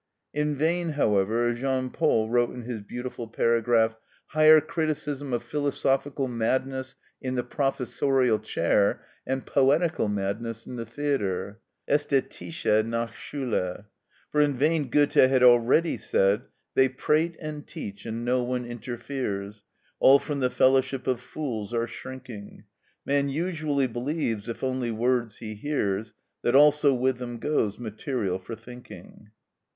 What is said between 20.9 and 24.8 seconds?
of fools are shrinking; Man usually believes, if